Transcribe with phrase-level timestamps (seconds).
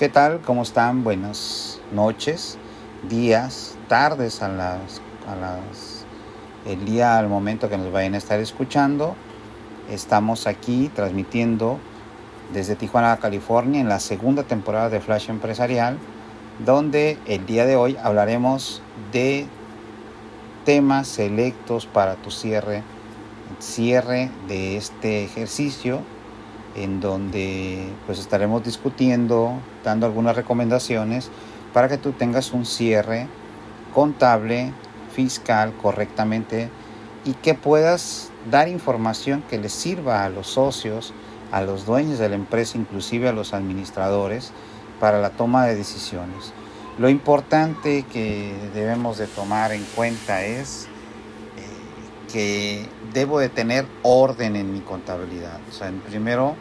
[0.00, 0.40] ¿Qué tal?
[0.40, 1.04] ¿Cómo están?
[1.04, 2.56] Buenas noches,
[3.10, 6.06] días, tardes a las, a las
[6.64, 9.14] el día al momento que nos vayan a estar escuchando.
[9.90, 11.78] Estamos aquí transmitiendo
[12.50, 15.98] desde Tijuana, California, en la segunda temporada de Flash Empresarial,
[16.64, 18.80] donde el día de hoy hablaremos
[19.12, 19.44] de
[20.64, 22.82] temas selectos para tu cierre,
[23.58, 26.00] cierre de este ejercicio
[26.76, 31.30] en donde pues estaremos discutiendo, dando algunas recomendaciones
[31.72, 33.26] para que tú tengas un cierre
[33.94, 34.72] contable,
[35.14, 36.70] fiscal correctamente
[37.24, 41.12] y que puedas dar información que les sirva a los socios,
[41.52, 44.52] a los dueños de la empresa, inclusive a los administradores,
[45.00, 46.52] para la toma de decisiones.
[46.98, 50.88] Lo importante que debemos de tomar en cuenta es
[52.32, 55.60] que debo de tener orden en mi contabilidad.
[55.68, 56.56] O sea, primero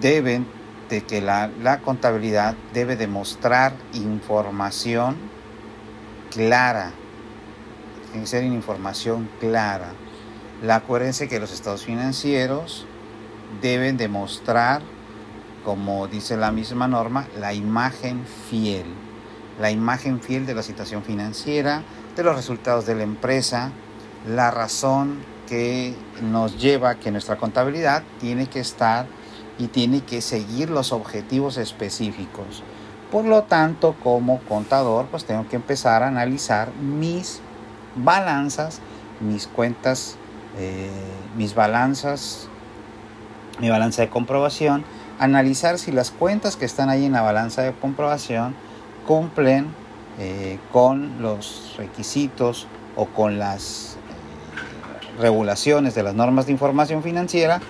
[0.00, 0.46] deben
[0.88, 5.16] de que la, la contabilidad debe demostrar información
[6.30, 6.92] clara.
[8.10, 9.92] Tiene que ser información clara.
[10.62, 12.86] La coherencia que los estados financieros
[13.60, 14.82] deben demostrar,
[15.64, 18.86] como dice la misma norma, la imagen fiel.
[19.60, 21.82] La imagen fiel de la situación financiera,
[22.16, 23.72] de los resultados de la empresa,
[24.26, 29.06] la razón que nos lleva a que nuestra contabilidad tiene que estar
[29.58, 32.62] y tiene que seguir los objetivos específicos.
[33.10, 37.40] Por lo tanto, como contador, pues tengo que empezar a analizar mis
[37.94, 38.80] balanzas,
[39.20, 40.16] mis cuentas,
[40.56, 40.90] eh,
[41.36, 42.48] mis balanzas,
[43.60, 44.84] mi balanza de comprobación,
[45.18, 48.54] analizar si las cuentas que están ahí en la balanza de comprobación
[49.06, 49.74] cumplen
[50.18, 53.98] eh, con los requisitos o con las
[55.18, 57.60] regulaciones de las normas de información financiera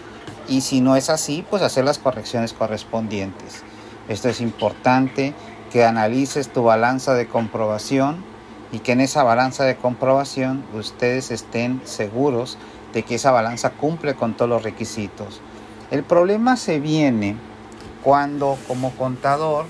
[0.49, 3.63] y si no es así, pues hacer las correcciones correspondientes.
[4.09, 5.35] Esto es importante
[5.73, 8.25] que analices tu balanza de comprobación
[8.73, 12.59] y que en esa balanza de comprobación ustedes estén seguros
[12.93, 15.41] de que esa balanza cumple con todos los requisitos.
[15.91, 17.37] El problema se viene
[18.03, 19.67] cuando como contador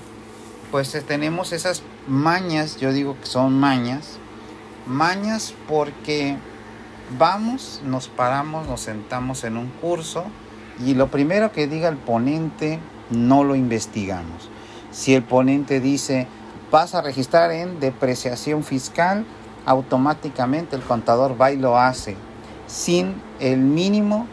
[0.71, 4.17] pues tenemos esas mañas, yo digo que son mañas,
[4.87, 6.35] mañas porque
[7.17, 10.25] vamos, nos paramos, nos sentamos en un curso
[10.83, 12.79] y lo primero que diga el ponente
[13.09, 14.49] no lo investigamos.
[14.91, 16.27] Si el ponente dice
[16.71, 19.25] vas a registrar en depreciación fiscal,
[19.65, 22.15] automáticamente el contador va y lo hace
[22.67, 24.27] sin el mínimo,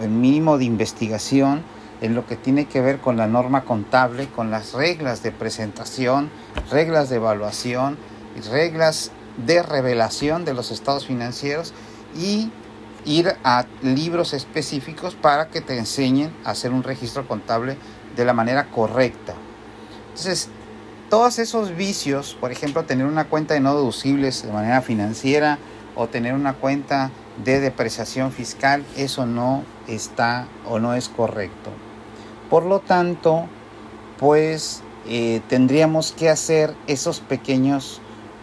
[0.00, 1.62] el mínimo de investigación
[2.00, 6.30] en lo que tiene que ver con la norma contable, con las reglas de presentación,
[6.70, 7.96] reglas de evaluación,
[8.50, 9.10] reglas
[9.44, 11.72] de revelación de los estados financieros
[12.18, 12.50] y
[13.04, 17.76] ir a libros específicos para que te enseñen a hacer un registro contable
[18.16, 19.34] de la manera correcta.
[20.08, 20.48] Entonces,
[21.08, 25.58] todos esos vicios, por ejemplo, tener una cuenta de no deducibles de manera financiera
[25.94, 27.10] o tener una cuenta
[27.44, 31.70] de depreciación fiscal, eso no está o no es correcto.
[32.50, 33.46] Por lo tanto,
[34.18, 38.00] pues eh, tendríamos que hacer esos pequeños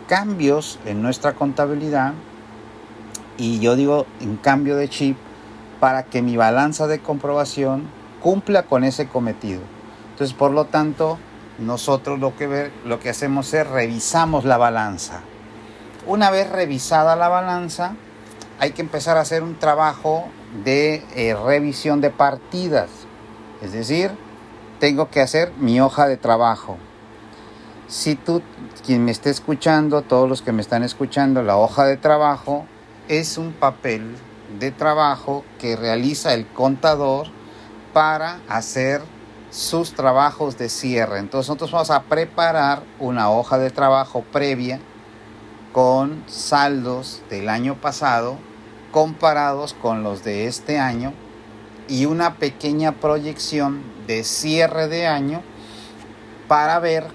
[0.07, 2.13] cambios en nuestra contabilidad
[3.38, 5.18] y yo digo en cambio de chip
[5.80, 7.90] para que mi balanza de comprobación
[8.22, 9.62] cumpla con ese cometido.
[10.12, 11.18] Entonces, por lo tanto,
[11.60, 15.22] nosotros lo que, lo que hacemos es revisamos la balanza.
[16.06, 17.96] Una vez revisada la balanza,
[18.60, 20.26] hay que empezar a hacer un trabajo
[20.64, 22.90] de eh, revisión de partidas.
[23.62, 24.12] Es decir,
[24.80, 26.78] tengo que hacer mi hoja de trabajo.
[27.88, 28.42] Si tú,
[28.86, 32.66] quien me esté escuchando, todos los que me están escuchando, la hoja de trabajo
[33.08, 34.16] es un papel
[34.59, 37.28] de trabajo que realiza el contador
[37.94, 39.02] para hacer
[39.50, 41.19] sus trabajos de cierre.
[41.19, 44.80] Entonces nosotros vamos a preparar una hoja de trabajo previa
[45.72, 48.38] con saldos del año pasado
[48.91, 51.14] comparados con los de este año
[51.90, 55.41] y una pequeña proyección de cierre de año
[56.47, 57.08] para ver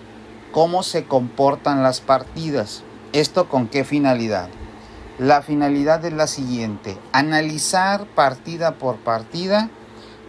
[0.53, 2.83] cómo se comportan las partidas.
[3.13, 4.51] ¿Esto con qué finalidad?
[5.19, 9.69] La finalidad es la siguiente, analizar partida por partida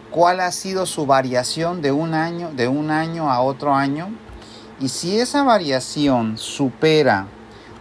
[0.10, 4.10] cuál ha sido su variación de un año, de un año a otro año
[4.80, 7.28] y si esa variación supera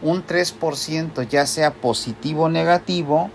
[0.02, 3.30] un 3%, ya sea positivo o negativo,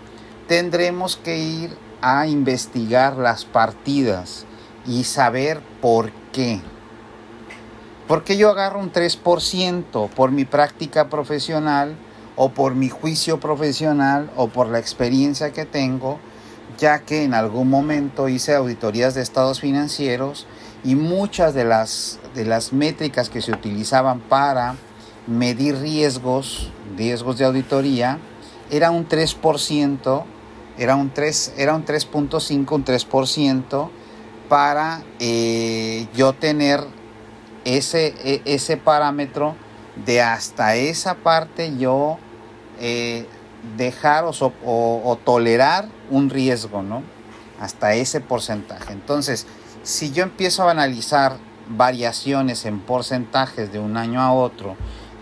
[0.48, 4.46] tendremos que ir a investigar las partidas
[4.86, 6.62] y saber por qué.
[8.08, 11.98] ¿Por qué yo agarro un 3% por mi práctica profesional?
[12.36, 16.20] O por mi juicio profesional o por la experiencia que tengo,
[16.78, 20.48] ya que en algún momento hice auditorías de estados financieros
[20.84, 24.76] y muchas de las, de las métricas que se utilizaban para
[25.28, 28.20] medir riesgos, riesgos de auditoría,
[28.70, 30.24] era un 3%,
[30.78, 33.90] era un 3, era un 3.5, un 3%
[34.50, 36.82] para eh, yo tener
[37.66, 39.56] ese, e, ese parámetro
[39.96, 42.18] de hasta esa parte yo
[42.80, 43.28] eh,
[43.78, 44.32] dejar o,
[44.64, 47.04] o, tolerar un riesgo, ¿no?
[47.60, 48.94] Hasta ese porcentaje.
[48.94, 49.48] Entonces,
[49.84, 51.38] si yo empiezo a analizar
[51.70, 54.76] variaciones en porcentajes de un año a otro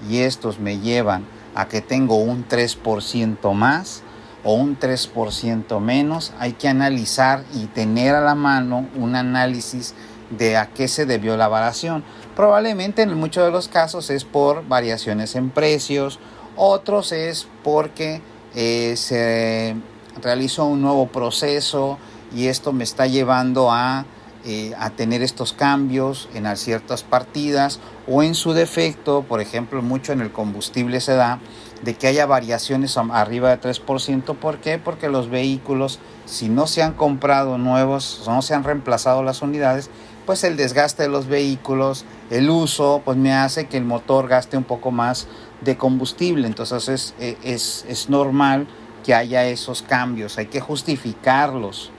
[0.10, 4.02] y estos me llevan a que tengo un 3% más
[4.44, 9.94] o un 3% menos, hay que analizar y tener a la mano un análisis
[10.32, 12.04] de a qué se debió la variación.
[12.36, 16.20] Probablemente en muchos de los casos es por variaciones en precios,
[16.56, 18.22] otros es porque
[18.56, 19.76] eh, se
[20.22, 21.98] realizó un nuevo proceso
[22.36, 24.06] y esto me está llevando a,
[24.46, 30.14] eh, a tener estos cambios en ciertas partidas o en su defecto, por ejemplo, mucho
[30.14, 31.40] en el combustible se da
[31.84, 34.36] de que haya variaciones arriba de 3%.
[34.36, 34.78] ¿Por qué?
[34.78, 39.90] Porque los vehículos, si no se han comprado nuevos, no se han reemplazado las unidades,
[40.32, 44.56] pues el desgaste de los vehículos, el uso, pues me hace que el motor gaste
[44.56, 45.28] un poco más
[45.60, 46.48] de combustible.
[46.48, 48.66] Entonces es, e, es, es normal
[49.04, 51.92] que haya esos cambios, hay que justificarlos.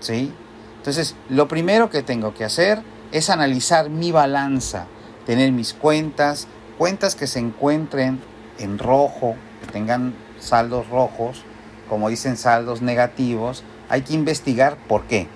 [0.00, 0.32] ¿sí?
[0.78, 2.80] Entonces, lo primero que tengo que hacer
[3.12, 4.86] es analizar mi balanza,
[5.26, 8.22] tener mis cuentas, cuentas que se encuentren
[8.58, 11.42] en rojo, que tengan saldos rojos,
[11.90, 15.28] como dicen saldos negativos, hay que investigar por qué.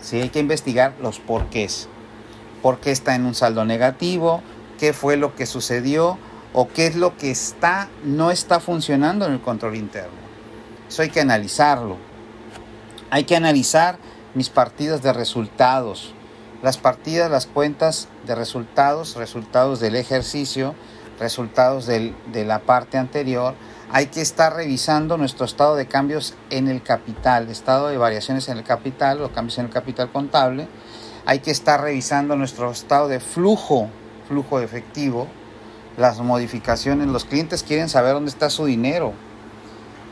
[0.00, 1.88] Sí, hay que investigar los porqués.
[2.62, 4.42] ¿Por qué está en un saldo negativo?
[4.78, 6.18] ¿Qué fue lo que sucedió?
[6.52, 10.26] ¿O qué es lo que está, no está funcionando en el control interno?
[10.88, 11.96] Eso hay que analizarlo.
[13.10, 13.98] Hay que analizar
[14.34, 16.14] mis partidas de resultados.
[16.62, 20.74] Las partidas, las cuentas de resultados, resultados del ejercicio,
[21.18, 23.54] resultados de la parte anterior,
[23.90, 28.58] hay que estar revisando nuestro estado de cambios en el capital, estado de variaciones en
[28.58, 30.66] el capital o cambios en el capital contable.
[31.24, 33.88] Hay que estar revisando nuestro estado de flujo,
[34.26, 35.28] flujo efectivo,
[35.96, 37.06] las modificaciones.
[37.06, 39.12] Los clientes quieren saber dónde está su dinero.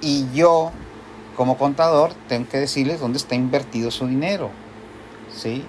[0.00, 0.70] Y yo,
[1.36, 4.50] como contador, tengo que decirles dónde está invertido su dinero.
[5.34, 5.64] ¿sí?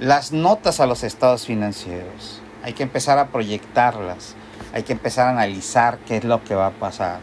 [0.00, 2.40] Las notas a los estados financieros.
[2.64, 4.34] Hay que empezar a proyectarlas
[4.72, 7.20] hay que empezar a analizar qué es lo que va a pasar.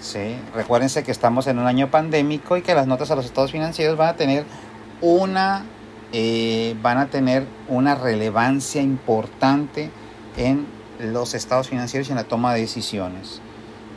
[0.00, 0.36] ¿sí?
[0.54, 3.96] Recuérdense que estamos en un año pandémico y que las notas a los estados financieros
[3.96, 4.44] van a tener
[5.00, 5.64] una,
[6.12, 9.90] eh, van a tener una relevancia importante
[10.36, 10.66] en
[10.98, 13.40] los estados financieros y en la toma de decisiones.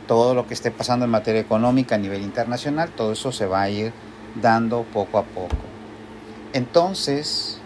[0.06, 3.62] Todo lo que esté pasando en materia económica a nivel internacional, todo eso se va
[3.62, 3.92] a ir
[4.40, 5.56] dando poco a poco.
[6.52, 7.58] Entonces,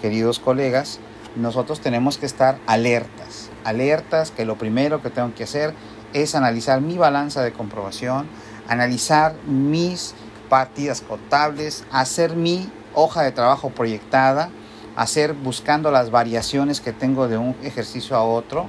[0.00, 0.98] queridos colegas,
[1.36, 5.74] nosotros tenemos que estar alertas alertas que lo primero que tengo que hacer
[6.12, 8.28] es analizar mi balanza de comprobación,
[8.68, 10.14] analizar mis
[10.48, 14.50] partidas contables, hacer mi hoja de trabajo proyectada,
[14.96, 18.68] hacer buscando las variaciones que tengo de un ejercicio a otro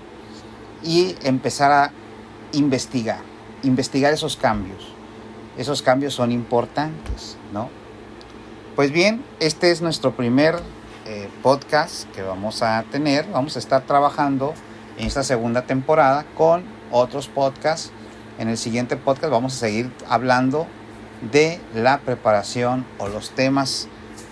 [0.83, 1.91] y empezar a
[2.53, 3.21] investigar,
[3.63, 4.93] investigar esos cambios.
[5.57, 7.69] Esos cambios son importantes, ¿no?
[8.75, 10.59] Pues bien, este es nuestro primer
[11.11, 13.27] eh, podcast que vamos a tener.
[13.33, 14.53] Vamos a estar trabajando
[14.97, 17.91] en esta segunda temporada con otros podcasts.
[18.39, 20.67] En el siguiente podcast vamos a seguir hablando
[21.29, 23.89] de la preparación o los temas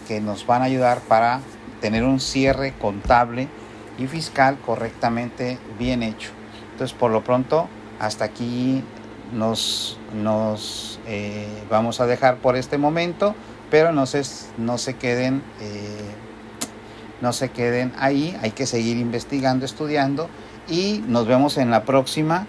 [0.08, 1.42] que nos van a ayudar para
[1.82, 3.50] tener un cierre contable
[3.98, 6.32] y fiscal correctamente bien hecho.
[6.72, 7.68] Entonces, por lo pronto,
[8.00, 8.86] hasta aquí
[9.34, 13.36] nos, nos eh, vamos a dejar por este momento,
[13.70, 14.22] pero no se,
[14.58, 15.44] no se queden.
[15.60, 16.29] Eh,
[17.22, 20.30] no se queden ahí, hay que seguir investigando, estudiando
[20.68, 22.48] y nos vemos en la próxima.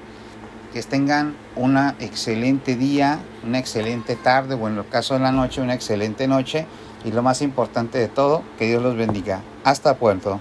[0.73, 5.61] Que tengan una excelente día, una excelente tarde o en el caso de la noche,
[5.61, 6.65] una excelente noche
[7.05, 9.41] y lo más importante de todo, que Dios los bendiga.
[9.65, 10.41] Hasta pronto.